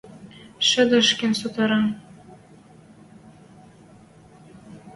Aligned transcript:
Шӹдешкен 0.67 1.31
сотара: 1.41 1.81